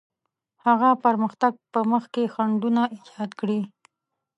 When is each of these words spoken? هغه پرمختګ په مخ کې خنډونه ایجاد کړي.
هغه 0.65 0.89
پرمختګ 1.05 1.53
په 1.73 1.79
مخ 1.91 2.03
کې 2.13 2.23
خنډونه 2.33 2.81
ایجاد 2.95 3.29
کړي. 3.39 3.59